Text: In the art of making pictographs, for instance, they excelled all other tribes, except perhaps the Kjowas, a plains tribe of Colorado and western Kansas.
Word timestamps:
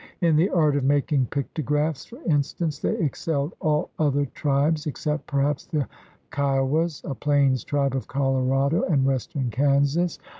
In 0.19 0.35
the 0.35 0.49
art 0.49 0.75
of 0.75 0.83
making 0.83 1.27
pictographs, 1.27 2.05
for 2.05 2.17
instance, 2.25 2.79
they 2.79 2.97
excelled 2.97 3.53
all 3.59 3.91
other 3.99 4.25
tribes, 4.25 4.87
except 4.87 5.27
perhaps 5.27 5.67
the 5.67 5.87
Kjowas, 6.31 7.03
a 7.03 7.13
plains 7.13 7.63
tribe 7.63 7.95
of 7.95 8.07
Colorado 8.07 8.81
and 8.81 9.05
western 9.05 9.51
Kansas. 9.51 10.17